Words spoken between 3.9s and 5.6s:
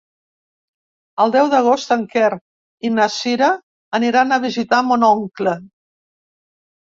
aniran a visitar mon oncle.